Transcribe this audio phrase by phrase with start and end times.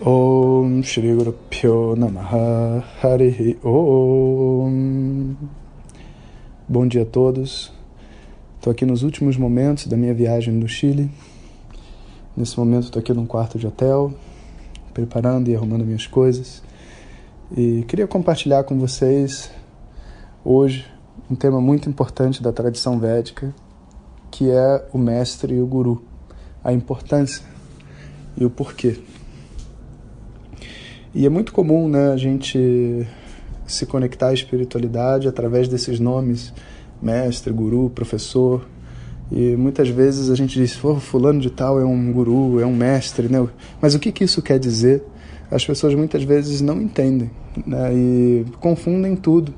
[0.00, 5.34] Om Shri Guru Pyo Namaha Harihi Om
[6.66, 7.70] Bom dia a todos.
[8.56, 11.10] Estou aqui nos últimos momentos da minha viagem no Chile
[12.38, 14.14] Nesse momento estou aqui num quarto de hotel,
[14.94, 16.62] preparando e arrumando minhas coisas.
[17.50, 19.50] E queria compartilhar com vocês
[20.44, 20.86] hoje
[21.28, 23.52] um tema muito importante da tradição védica,
[24.30, 26.00] que é o mestre e o guru,
[26.62, 27.44] a importância
[28.36, 29.00] e o porquê.
[31.12, 33.04] E é muito comum, né, a gente
[33.66, 36.54] se conectar à espiritualidade através desses nomes,
[37.02, 38.64] mestre, guru, professor,
[39.30, 42.74] e muitas vezes a gente diz, oh, fulano de tal é um guru, é um
[42.74, 43.46] mestre, né?
[43.80, 45.02] Mas o que, que isso quer dizer?
[45.50, 47.30] As pessoas muitas vezes não entendem
[47.66, 47.92] né?
[47.94, 49.52] e confundem tudo.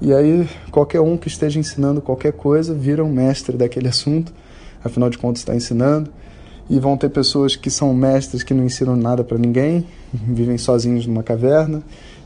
[0.00, 4.32] E aí qualquer um que esteja ensinando qualquer coisa vira um mestre daquele assunto,
[4.82, 6.10] afinal de contas está ensinando.
[6.70, 11.06] E vão ter pessoas que são mestres que não ensinam nada para ninguém, vivem sozinhos
[11.06, 11.82] numa caverna.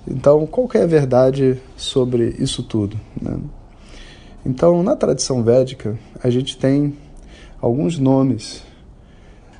[0.09, 2.97] Então, qual é a verdade sobre isso tudo?
[3.21, 3.37] Né?
[4.49, 6.97] Então, na tradição védica, a gente tem
[7.61, 8.63] alguns nomes.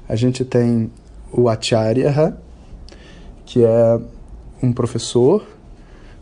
[0.09, 0.93] A gente tem
[1.33, 2.39] o Acharya,
[3.45, 4.01] que é
[4.63, 5.45] um professor,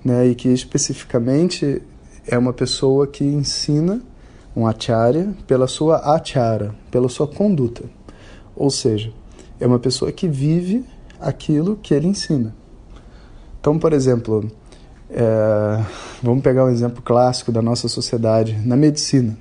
[0.02, 1.82] né, e que especificamente
[2.26, 4.00] é uma pessoa que ensina
[4.56, 7.84] um acharya pela sua achara, pela sua conduta.
[8.56, 9.12] Ou seja,
[9.60, 10.86] é uma pessoa que vive
[11.20, 12.56] aquilo que ele ensina.
[13.60, 14.50] Então, por exemplo,
[15.14, 15.84] é,
[16.20, 19.36] vamos pegar um exemplo clássico da nossa sociedade, na medicina.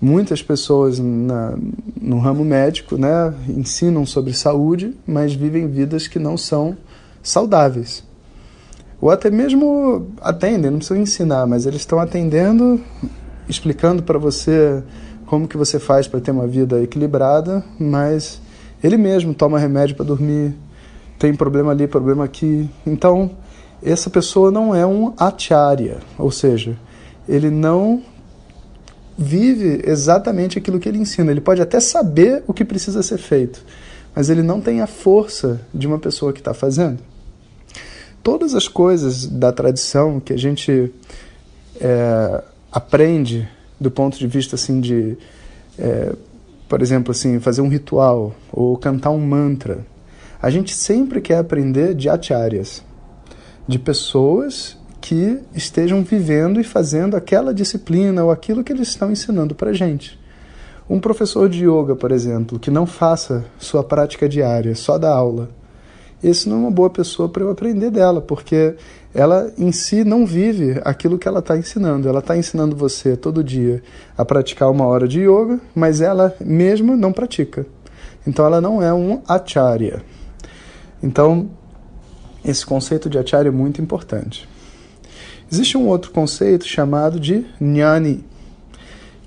[0.00, 1.56] Muitas pessoas na,
[2.00, 6.76] no ramo médico né, ensinam sobre saúde, mas vivem vidas que não são
[7.22, 8.04] saudáveis.
[9.00, 12.80] Ou até mesmo atendem, não precisam ensinar, mas eles estão atendendo,
[13.48, 14.82] explicando para você
[15.24, 18.40] como que você faz para ter uma vida equilibrada, mas
[18.84, 20.54] ele mesmo toma remédio para dormir,
[21.18, 22.68] tem problema ali, problema aqui.
[22.86, 23.30] Então,
[23.90, 26.76] essa pessoa não é um acharya, ou seja,
[27.28, 28.02] ele não
[29.18, 31.30] vive exatamente aquilo que ele ensina.
[31.30, 33.64] Ele pode até saber o que precisa ser feito,
[34.14, 36.98] mas ele não tem a força de uma pessoa que está fazendo.
[38.22, 40.92] Todas as coisas da tradição que a gente
[41.80, 43.48] é, aprende
[43.80, 45.16] do ponto de vista assim de,
[45.76, 46.12] é,
[46.68, 49.84] por exemplo, assim, fazer um ritual ou cantar um mantra,
[50.40, 52.82] a gente sempre quer aprender de acharyas
[53.66, 59.54] de pessoas que estejam vivendo e fazendo aquela disciplina ou aquilo que eles estão ensinando
[59.54, 60.18] para gente.
[60.88, 65.48] Um professor de yoga, por exemplo, que não faça sua prática diária, só da aula,
[66.22, 68.76] esse não é uma boa pessoa para eu aprender dela, porque
[69.12, 72.08] ela em si não vive aquilo que ela está ensinando.
[72.08, 73.82] Ela está ensinando você todo dia
[74.16, 77.66] a praticar uma hora de yoga, mas ela mesma não pratica.
[78.24, 80.00] Então ela não é um acharya.
[81.02, 81.50] Então,
[82.44, 84.48] esse conceito de acharya é muito importante.
[85.50, 88.24] Existe um outro conceito chamado de jnani,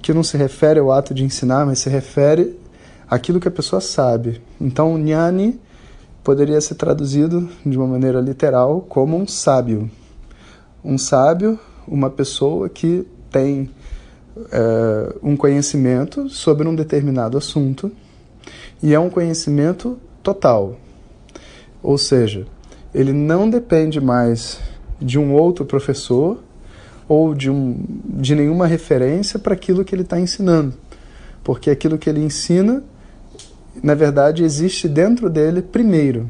[0.02, 2.60] que não se refere ao ato de ensinar, mas se refere
[3.08, 4.42] àquilo que a pessoa sabe.
[4.60, 5.60] Então, jnani
[6.24, 9.90] poderia ser traduzido de uma maneira literal como um sábio.
[10.84, 13.70] Um sábio, uma pessoa que tem
[14.52, 17.92] é, um conhecimento sobre um determinado assunto
[18.82, 20.78] e é um conhecimento total.
[21.82, 22.48] Ou seja,
[22.96, 24.58] ele não depende mais
[25.02, 26.42] de um outro professor
[27.10, 30.74] ou de, um, de nenhuma referência para aquilo que ele está ensinando.
[31.44, 32.82] Porque aquilo que ele ensina,
[33.84, 36.30] na verdade, existe dentro dele primeiro.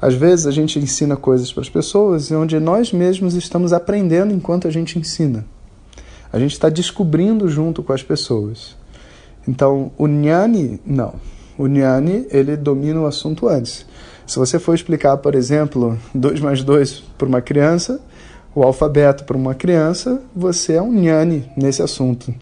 [0.00, 4.66] Às vezes a gente ensina coisas para as pessoas onde nós mesmos estamos aprendendo enquanto
[4.66, 5.44] a gente ensina.
[6.32, 8.74] A gente está descobrindo junto com as pessoas.
[9.46, 11.14] Então, o Jnani, não.
[11.58, 13.86] O Jnani, ele domina o assunto antes.
[14.26, 18.00] Se você for explicar, por exemplo, 2 mais 2 para uma criança,
[18.54, 22.34] o alfabeto para uma criança, você é um nhani nesse assunto.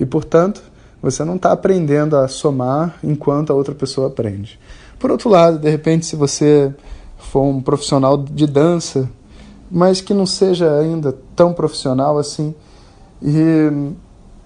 [0.00, 0.62] E, portanto,
[1.02, 4.58] você não está aprendendo a somar enquanto a outra pessoa aprende.
[4.98, 6.72] Por outro lado, de repente, se você
[7.18, 9.08] for um profissional de dança,
[9.70, 12.54] mas que não seja ainda tão profissional assim,
[13.20, 13.70] e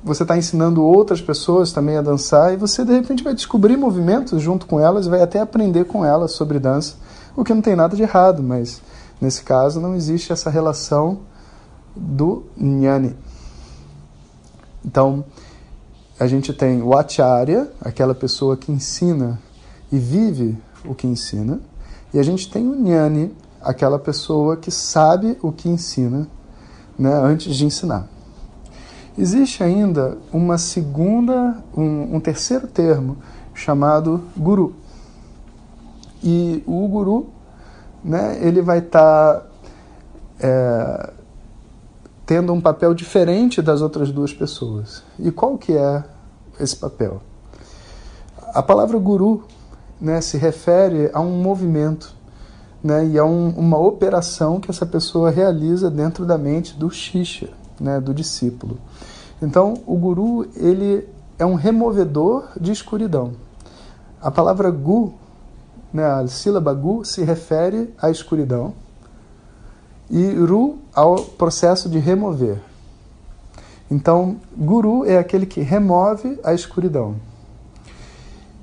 [0.03, 4.41] você está ensinando outras pessoas também a dançar e você de repente vai descobrir movimentos
[4.43, 6.95] junto com elas, vai até aprender com elas sobre dança,
[7.37, 8.81] o que não tem nada de errado, mas
[9.21, 11.21] nesse caso não existe essa relação
[11.95, 13.15] do jnani.
[14.85, 15.25] Então,
[16.19, 19.39] a gente tem o acharya, aquela pessoa que ensina
[19.91, 21.61] e vive o que ensina,
[22.13, 26.27] e a gente tem o Jnani, aquela pessoa que sabe o que ensina
[26.99, 28.09] né, antes de ensinar.
[29.19, 33.19] Existe ainda uma segunda, um, um terceiro termo
[33.55, 34.75] chamado guru.
[36.23, 37.29] E o guru,
[38.05, 39.47] né, ele vai estar tá,
[40.41, 41.13] é,
[42.25, 45.03] tendo um papel diferente das outras duas pessoas.
[45.19, 46.05] E qual que é
[46.59, 47.21] esse papel?
[48.55, 49.45] A palavra guru
[50.01, 52.15] né, se refere a um movimento
[52.83, 57.51] né, e a um, uma operação que essa pessoa realiza dentro da mente do Shisha,
[57.81, 58.79] né, do discípulo.
[59.43, 63.33] Então, o guru ele é um removedor de escuridão.
[64.21, 65.15] A palavra gu,
[65.93, 68.75] né, a sílaba gu, se refere à escuridão
[70.11, 72.59] e ru ao processo de remover.
[73.91, 77.17] Então, guru é aquele que remove a escuridão.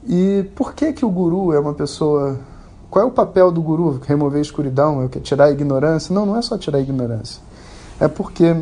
[0.08, 2.40] E por que que o guru é uma pessoa
[2.90, 4.00] qual é o papel do guru?
[4.06, 5.04] Remover a escuridão?
[5.04, 6.14] É tirar a ignorância?
[6.14, 7.42] Não, não é só tirar a ignorância.
[8.00, 8.56] É porque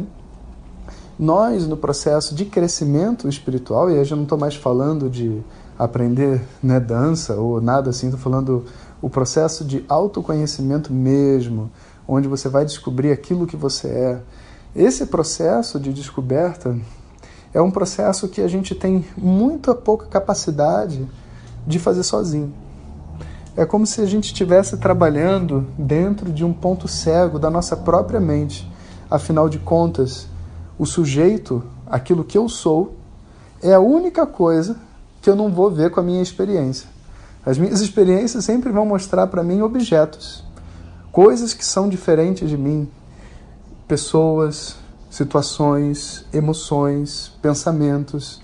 [1.17, 5.41] nós, no processo de crescimento espiritual, e aí eu não estou mais falando de
[5.77, 8.65] aprender né, dança ou nada assim, estou falando
[9.01, 11.71] o processo de autoconhecimento mesmo,
[12.07, 14.21] onde você vai descobrir aquilo que você é.
[14.75, 16.77] Esse processo de descoberta
[17.53, 21.07] é um processo que a gente tem muito pouca capacidade
[21.65, 22.53] de fazer sozinho.
[23.55, 28.19] É como se a gente estivesse trabalhando dentro de um ponto cego da nossa própria
[28.19, 28.69] mente.
[29.09, 30.27] Afinal de contas,
[30.77, 32.95] o sujeito, aquilo que eu sou,
[33.61, 34.77] é a única coisa
[35.21, 36.87] que eu não vou ver com a minha experiência.
[37.45, 40.43] As minhas experiências sempre vão mostrar para mim objetos,
[41.11, 42.89] coisas que são diferentes de mim,
[43.87, 44.75] pessoas,
[45.09, 48.41] situações, emoções, pensamentos.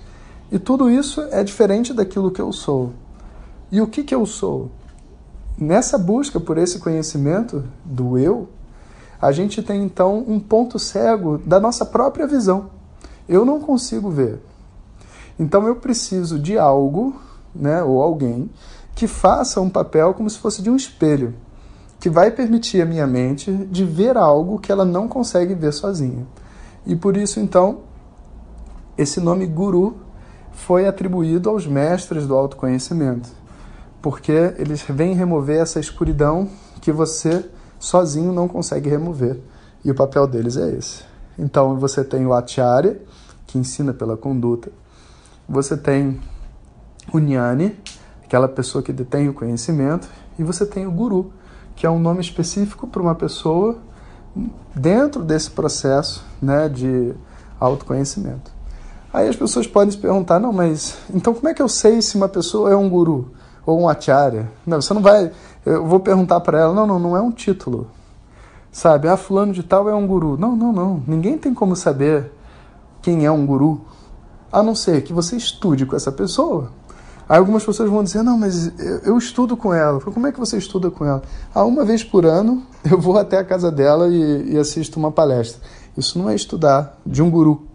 [0.51, 2.93] E tudo isso é diferente daquilo que eu sou.
[3.71, 4.71] E o que, que eu sou?
[5.57, 8.49] Nessa busca por esse conhecimento do eu,
[9.21, 12.71] a gente tem então um ponto cego da nossa própria visão.
[13.29, 14.39] Eu não consigo ver.
[15.39, 17.15] Então eu preciso de algo,
[17.53, 18.49] né, ou alguém,
[18.95, 21.33] que faça um papel como se fosse de um espelho,
[21.99, 26.25] que vai permitir a minha mente de ver algo que ela não consegue ver sozinha.
[26.85, 27.81] E por isso então
[28.97, 29.97] esse nome guru
[30.51, 33.41] foi atribuído aos mestres do autoconhecimento
[34.01, 36.49] porque eles vêm remover essa escuridão
[36.81, 37.45] que você
[37.81, 39.37] sozinho não consegue remover.
[39.83, 41.03] E o papel deles é esse.
[41.37, 43.01] Então você tem o Acharya,
[43.47, 44.71] que ensina pela conduta.
[45.49, 46.21] Você tem
[47.11, 47.77] o Jnani,
[48.23, 50.07] aquela pessoa que detém o conhecimento.
[50.37, 51.33] E você tem o Guru,
[51.75, 53.77] que é um nome específico para uma pessoa
[54.75, 57.13] dentro desse processo né, de
[57.59, 58.51] autoconhecimento.
[59.11, 62.15] Aí as pessoas podem se perguntar: não, mas então como é que eu sei se
[62.15, 63.31] uma pessoa é um guru?
[63.65, 64.49] ou um acharya.
[64.65, 65.31] Não, você não vai.
[65.65, 67.87] Eu vou perguntar para ela: não, não, não é um título.
[68.71, 69.07] Sabe?
[69.07, 70.37] Ah, fulano de tal é um guru.
[70.37, 71.03] Não, não, não.
[71.05, 72.31] Ninguém tem como saber
[73.01, 73.81] quem é um guru,
[74.51, 76.71] a não ser que você estude com essa pessoa.
[77.27, 78.71] Aí algumas pessoas vão dizer: não, mas
[79.05, 79.99] eu, estudo com ela.
[79.99, 81.21] Falo, Como é que você estuda com ela?
[81.53, 85.11] Ah, uma vez por ano eu vou até a casa dela e, e assisto uma
[85.11, 85.61] palestra.
[85.97, 87.67] Isso não é estudar de um guru.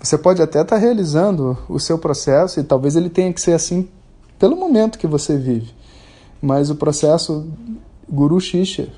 [0.00, 3.52] Você pode até estar tá realizando o seu processo e talvez ele tenha que ser
[3.52, 3.86] assim
[4.38, 5.74] pelo momento que você vive.
[6.40, 7.48] Mas o processo
[8.08, 8.88] guru shisha,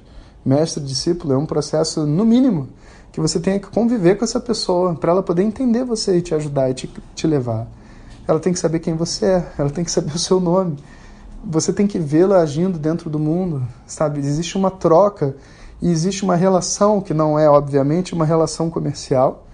[0.44, 2.68] mestre discípulo, é um processo no mínimo
[3.12, 6.34] que você tenha que conviver com essa pessoa para ela poder entender você e te
[6.34, 7.66] ajudar e te, te levar.
[8.26, 10.78] Ela tem que saber quem você é, ela tem que saber o seu nome.
[11.44, 14.20] Você tem que vê-la agindo dentro do mundo, sabe?
[14.20, 15.36] Existe uma troca
[15.80, 19.46] e existe uma relação que não é, obviamente, uma relação comercial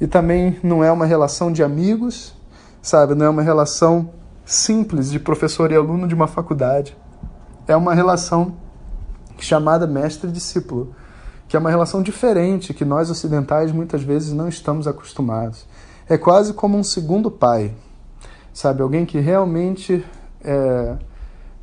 [0.00, 2.32] e também não é uma relação de amigos,
[2.80, 3.14] sabe?
[3.14, 4.10] Não é uma relação
[4.46, 6.96] simples de professor e aluno de uma faculdade.
[7.66, 8.54] É uma relação
[9.38, 10.94] chamada mestre-discípulo,
[11.48, 15.66] que é uma relação diferente que nós ocidentais muitas vezes não estamos acostumados.
[16.08, 17.74] É quase como um segundo pai,
[18.52, 18.82] sabe?
[18.82, 20.04] Alguém que realmente
[20.42, 20.96] é,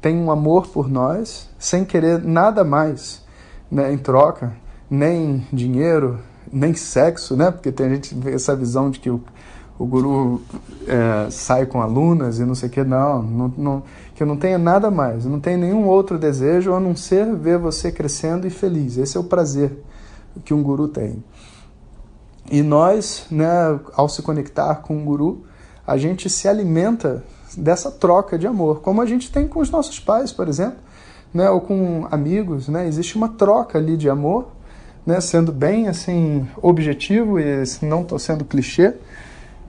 [0.01, 3.23] tem um amor por nós, sem querer nada mais
[3.71, 4.53] né, em troca,
[4.89, 6.19] nem dinheiro,
[6.51, 7.51] nem sexo, né?
[7.51, 9.21] Porque tem a gente essa visão de que o
[9.79, 10.41] o guru
[10.85, 13.83] é, sai com alunas e não sei o que, não, não, não,
[14.19, 17.33] que eu não tenha nada mais, eu não tenho nenhum outro desejo a não ser
[17.37, 18.97] ver você crescendo e feliz.
[18.97, 19.81] Esse é o prazer
[20.43, 21.23] que um guru tem.
[22.51, 25.45] E nós, né, ao se conectar com um guru,
[25.87, 27.23] a gente se alimenta
[27.55, 30.79] dessa troca de amor, como a gente tem com os nossos pais, por exemplo,
[31.33, 34.49] né, ou com amigos, né, existe uma troca ali de amor,
[35.05, 38.95] né, sendo bem assim objetivo e não estou sendo clichê,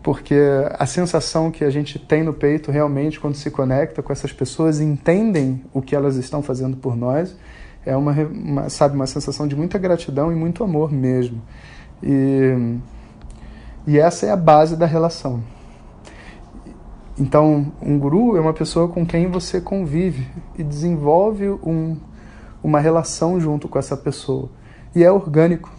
[0.02, 0.34] porque
[0.78, 4.80] a sensação que a gente tem no peito realmente quando se conecta com essas pessoas,
[4.80, 7.36] entendem o que elas estão fazendo por nós,
[7.84, 11.42] é uma, uma sabe, uma sensação de muita gratidão e muito amor mesmo.
[12.02, 12.78] E,
[13.86, 15.42] e essa é a base da relação.
[17.18, 20.26] Então, um guru é uma pessoa com quem você convive
[20.56, 21.98] e desenvolve um,
[22.62, 24.48] uma relação junto com essa pessoa.
[24.94, 25.70] E é orgânico,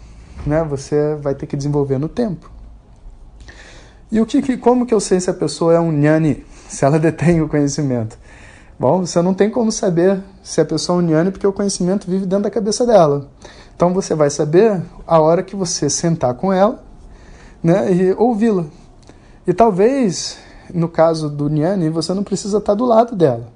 [0.46, 0.62] né?
[0.62, 2.51] Você vai ter que desenvolver no tempo.
[4.12, 6.98] E o que, como que eu sei se a pessoa é um nyani, se ela
[7.00, 8.18] detém o conhecimento?
[8.78, 12.06] Bom, você não tem como saber se a pessoa é um nyani porque o conhecimento
[12.06, 13.30] vive dentro da cabeça dela.
[13.74, 16.84] Então você vai saber a hora que você sentar com ela
[17.62, 18.66] né, e ouvi-la.
[19.46, 20.36] E talvez,
[20.74, 23.48] no caso do nyani, você não precisa estar do lado dela.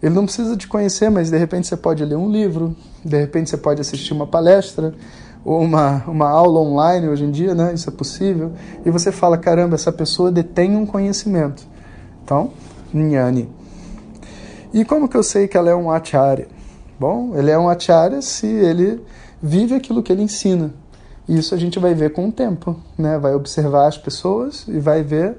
[0.00, 3.50] Ele não precisa te conhecer, mas de repente você pode ler um livro, de repente
[3.50, 4.94] você pode assistir uma palestra,
[5.44, 7.72] ou uma, uma aula online hoje em dia, né?
[7.74, 8.52] Isso é possível.
[8.84, 11.66] E você fala, caramba, essa pessoa detém um conhecimento.
[12.24, 12.50] Então,
[12.92, 13.48] Nyani.
[14.72, 16.46] E como que eu sei que ela é um acharya?
[16.98, 19.02] Bom, ele é um acharya se ele
[19.42, 20.72] vive aquilo que ele ensina.
[21.28, 23.18] Isso a gente vai ver com o tempo, né?
[23.18, 25.36] Vai observar as pessoas e vai ver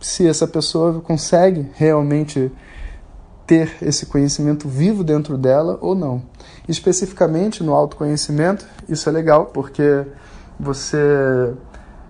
[0.00, 2.50] se essa pessoa consegue realmente
[3.46, 6.22] ter esse conhecimento vivo dentro dela ou não.
[6.68, 10.04] Especificamente no autoconhecimento, isso é legal porque
[10.58, 11.52] você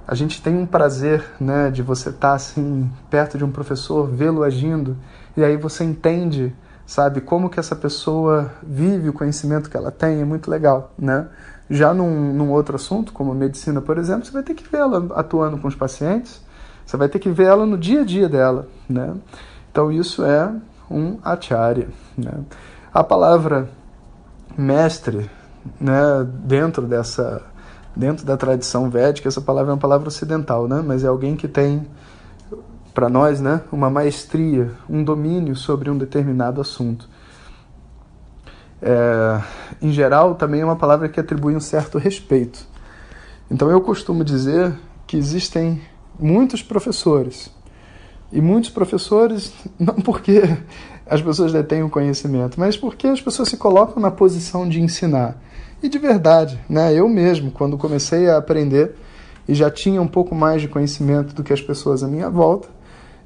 [0.07, 4.07] a gente tem um prazer, né, de você estar tá, assim perto de um professor,
[4.07, 4.97] vê-lo agindo
[5.37, 10.21] e aí você entende, sabe, como que essa pessoa vive o conhecimento que ela tem,
[10.21, 11.29] é muito legal, né?
[11.71, 15.07] Já num, num outro assunto, como medicina, por exemplo, você vai ter que ver ela
[15.15, 16.43] atuando com os pacientes,
[16.85, 19.15] você vai ter que ver ela no dia a dia dela, né?
[19.71, 20.53] Então isso é
[20.93, 21.89] um acharya.
[22.17, 22.33] Né?
[22.93, 23.69] A palavra
[24.57, 25.31] mestre,
[25.81, 27.43] né, dentro dessa
[27.95, 30.83] dentro da tradição védica, essa palavra é uma palavra ocidental, né?
[30.85, 31.87] mas é alguém que tem
[32.95, 37.09] para nós, né, uma maestria, um domínio sobre um determinado assunto.
[38.81, 39.41] É,
[39.81, 42.67] em geral, também é uma palavra que atribui um certo respeito.
[43.51, 44.75] Então eu costumo dizer
[45.07, 45.83] que existem
[46.19, 47.51] muitos professores
[48.33, 50.43] e muitos professores, não porque
[51.07, 55.37] as pessoas detêm o conhecimento, mas porque as pessoas se colocam na posição de ensinar.
[55.83, 56.95] E de verdade, né?
[56.95, 58.95] eu mesmo, quando comecei a aprender
[59.49, 62.69] e já tinha um pouco mais de conhecimento do que as pessoas à minha volta,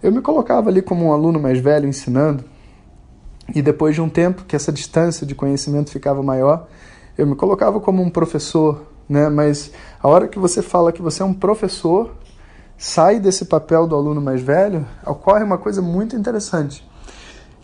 [0.03, 2.45] eu me colocava ali como um aluno mais velho ensinando.
[3.55, 6.67] E depois de um tempo que essa distância de conhecimento ficava maior,
[7.17, 9.29] eu me colocava como um professor, né?
[9.29, 9.71] Mas
[10.03, 12.15] a hora que você fala que você é um professor,
[12.79, 16.87] sai desse papel do aluno mais velho, ocorre uma coisa muito interessante,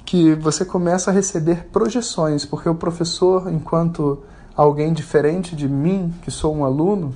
[0.04, 4.22] que você começa a receber projeções, porque o professor, enquanto
[4.56, 7.14] alguém diferente de mim, que sou um aluno,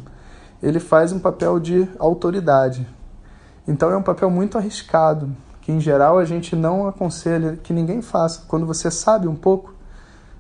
[0.63, 2.87] ele faz um papel de autoridade.
[3.67, 8.01] Então é um papel muito arriscado, que em geral a gente não aconselha que ninguém
[8.01, 8.45] faça.
[8.47, 9.75] Quando você sabe um pouco,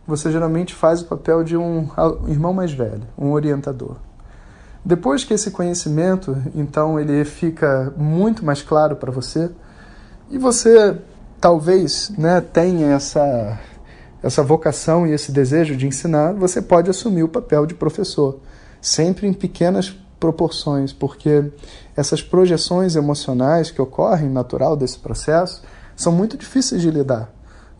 [0.07, 1.89] você geralmente faz o papel de um
[2.29, 3.97] irmão mais velho, um orientador.
[4.87, 9.51] Depois que esse conhecimento, então, ele fica muito mais claro para você,
[10.31, 10.97] e você
[11.41, 13.59] talvez né, tenha essa,
[14.23, 18.39] essa vocação e esse desejo de ensinar, você pode assumir o papel de professor,
[18.81, 21.51] sempre em pequenas proporções, porque
[21.97, 25.65] essas projeções emocionais que ocorrem natural desse processo
[25.97, 27.29] são muito difíceis de lidar,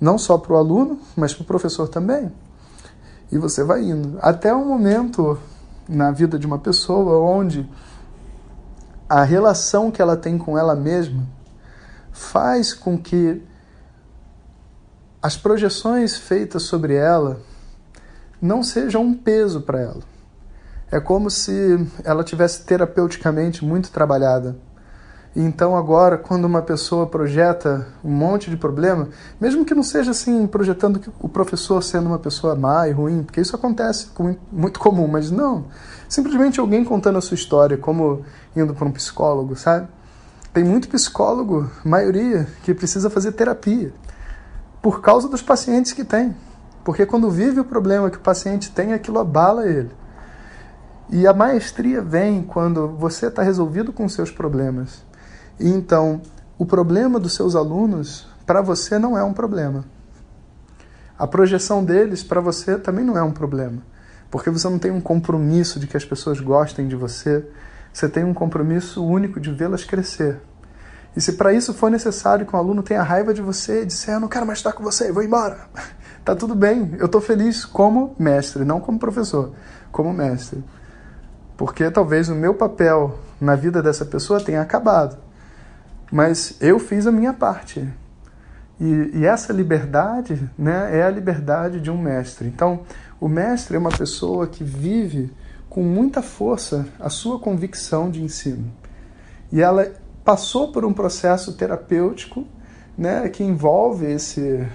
[0.01, 2.33] não só para o aluno, mas para o professor também.
[3.31, 5.39] E você vai indo até o momento
[5.89, 7.69] na vida de uma pessoa onde
[9.09, 11.27] a relação que ela tem com ela mesma
[12.13, 13.43] faz com que
[15.23, 17.41] as projeções feitas sobre ela
[18.41, 20.03] não sejam um peso para ela.
[20.91, 24.57] É como se ela tivesse terapeuticamente muito trabalhada.
[25.39, 30.47] Então agora, quando uma pessoa projeta um monte de problema, mesmo que não seja assim
[30.47, 34.09] projetando o professor sendo uma pessoa má e ruim, porque isso acontece
[34.51, 35.67] muito comum, mas não,
[36.09, 38.25] simplesmente alguém contando a sua história, como
[38.57, 39.87] indo para um psicólogo, sabe?
[40.55, 43.93] Tem muito psicólogo, maioria, que precisa fazer terapia
[44.81, 46.35] por causa dos pacientes que tem.
[46.83, 49.91] Porque quando vive o problema que o paciente tem, aquilo abala ele.
[51.11, 55.05] E a maestria vem quando você está resolvido com seus problemas.
[55.59, 56.21] Então,
[56.59, 59.85] o problema dos seus alunos, para você, não é um problema.
[61.19, 63.83] A projeção deles, para você, também não é um problema.
[64.31, 67.47] Porque você não tem um compromisso de que as pessoas gostem de você,
[67.93, 70.41] você tem um compromisso único de vê-las crescer.
[71.17, 74.15] E se para isso for necessário que um aluno tenha raiva de você e disser,
[74.15, 75.61] eu não quero mais estar com você, vou embora.
[76.23, 79.55] tá tudo bem, eu estou feliz como mestre, não como professor,
[79.91, 80.63] como mestre.
[81.57, 85.17] Porque talvez o meu papel na vida dessa pessoa tenha acabado.
[86.11, 87.87] Mas eu fiz a minha parte.
[88.79, 92.47] E, e, essa liberdade né, é a liberdade de um mestre.
[92.47, 92.81] Então,
[93.21, 95.33] o mestre é uma pessoa que vive
[95.69, 98.71] com muita força a sua convicção de ensino.
[99.51, 99.93] E ela
[100.25, 102.47] passou por um processo terapêutico
[102.97, 104.67] né, que envolve esse,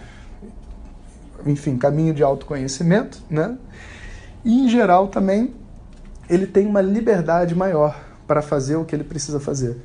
[1.46, 3.58] enfim, caminho de autoconhecimento, né?
[4.44, 5.54] E em geral também
[6.30, 9.82] ele tem uma liberdade maior para fazer o que ele precisa fazer,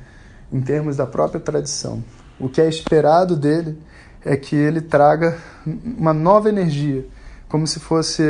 [0.51, 2.03] em termos da própria tradição.
[2.39, 3.77] O que é esperado dele
[4.23, 7.05] é que ele traga uma nova energia,
[7.47, 8.23] como se fosse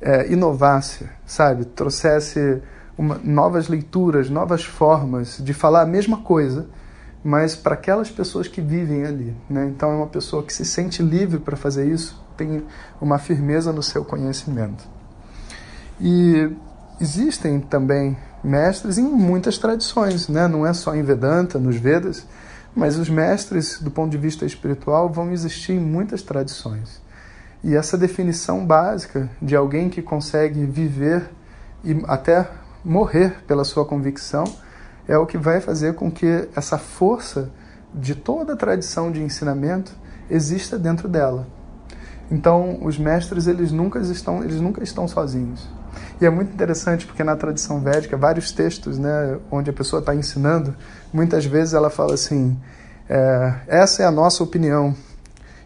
[0.00, 1.64] é, inovasse, sabe?
[1.64, 2.62] Trouxesse
[2.96, 6.66] uma, novas leituras, novas formas de falar a mesma coisa,
[7.24, 9.34] mas para aquelas pessoas que vivem ali.
[9.48, 9.66] Né?
[9.66, 12.64] Então é uma pessoa que se sente livre para fazer isso, tem
[13.00, 14.84] uma firmeza no seu conhecimento.
[16.00, 16.50] E
[17.00, 20.46] existem também mestres em muitas tradições, né?
[20.46, 22.24] não é só em Vedanta, nos Vedas,
[22.74, 27.02] mas os mestres, do ponto de vista espiritual, vão existir em muitas tradições.
[27.64, 31.28] E essa definição básica de alguém que consegue viver
[31.82, 32.48] e até
[32.84, 34.44] morrer pela sua convicção
[35.08, 37.50] é o que vai fazer com que essa força
[37.92, 39.92] de toda a tradição de ensinamento
[40.30, 41.46] exista dentro dela.
[42.30, 45.66] Então, os mestres eles nunca estão, eles nunca estão sozinhos.
[46.20, 50.14] E é muito interessante porque na tradição védica, vários textos, né, onde a pessoa está
[50.14, 50.74] ensinando,
[51.12, 52.58] muitas vezes ela fala assim:
[53.08, 54.94] é, essa é a nossa opinião,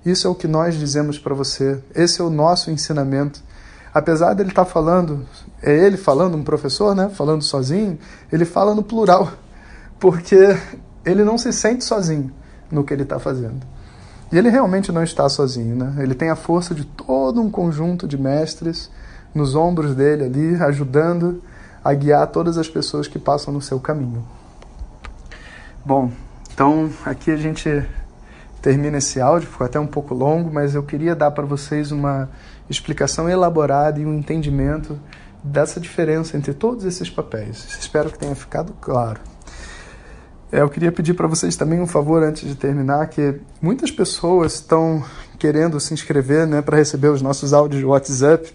[0.05, 3.43] isso é o que nós dizemos para você, esse é o nosso ensinamento.
[3.95, 5.27] Apesar dele estar tá falando,
[5.63, 7.99] é ele falando, um professor, né, falando sozinho,
[8.33, 9.33] ele fala no plural,
[10.01, 10.37] porque
[11.05, 12.33] ele não se sente sozinho
[12.71, 13.65] no que ele está fazendo.
[14.33, 15.97] E ele realmente não está sozinho, né?
[15.99, 18.89] Ele tem a força de todo um conjunto de mestres
[19.35, 21.43] nos ombros dele ali, ajudando
[21.83, 24.25] a guiar todas as pessoas que passam no seu caminho.
[25.85, 26.11] Bom,
[26.53, 27.87] então aqui a gente
[28.61, 32.29] termina esse áudio, ficou até um pouco longo, mas eu queria dar para vocês uma
[32.69, 34.99] explicação elaborada e um entendimento
[35.43, 37.79] dessa diferença entre todos esses papéis.
[37.81, 39.21] Espero que tenha ficado claro.
[40.53, 45.03] Eu queria pedir para vocês também um favor antes de terminar, que muitas pessoas estão
[45.39, 48.53] querendo se inscrever né, para receber os nossos áudios de WhatsApp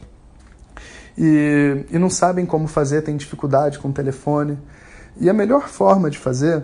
[1.18, 4.58] e, e não sabem como fazer, têm dificuldade com o telefone.
[5.18, 6.64] E a melhor forma de fazer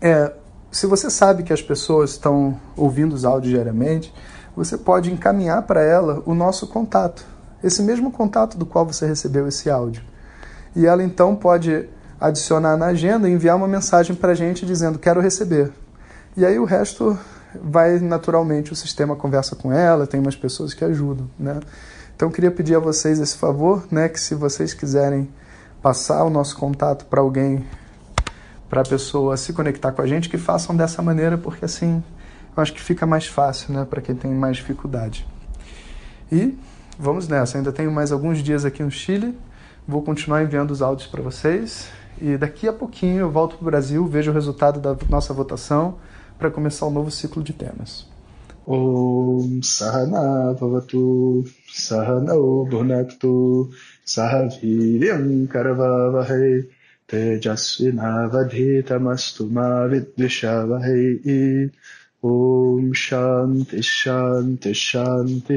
[0.00, 0.32] é,
[0.70, 4.12] se você sabe que as pessoas estão ouvindo os áudios diariamente,
[4.54, 7.24] você pode encaminhar para ela o nosso contato,
[7.62, 10.02] esse mesmo contato do qual você recebeu esse áudio.
[10.76, 11.88] E ela então pode
[12.20, 15.72] adicionar na agenda e enviar uma mensagem para a gente dizendo quero receber.
[16.36, 17.18] E aí o resto
[17.62, 21.60] vai naturalmente, o sistema conversa com ela, tem umas pessoas que ajudam, né?
[22.18, 25.28] Então queria pedir a vocês esse favor, né, que se vocês quiserem
[25.80, 27.64] passar o nosso contato para alguém,
[28.68, 32.02] para a pessoa se conectar com a gente, que façam dessa maneira, porque assim
[32.56, 35.24] eu acho que fica mais fácil, né, para quem tem mais dificuldade.
[36.32, 36.58] E
[36.98, 39.38] vamos nessa, ainda tenho mais alguns dias aqui no Chile,
[39.86, 41.88] vou continuar enviando os áudios para vocês
[42.20, 45.98] e daqui a pouquinho eu volto para o Brasil, vejo o resultado da nossa votação
[46.36, 48.08] para começar um novo ciclo de temas.
[48.66, 49.60] Om
[51.74, 53.04] सह नौ भुन
[54.06, 56.60] सह वीर करवावहै
[57.12, 61.68] तेजस्विनावधीतमस्तु मा मिषावहे
[62.24, 65.56] ॐ शांति शांति शांति